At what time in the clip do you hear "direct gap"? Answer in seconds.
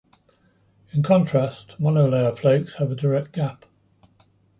2.95-3.65